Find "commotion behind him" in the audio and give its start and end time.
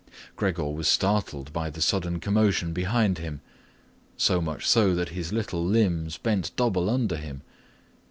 2.19-3.39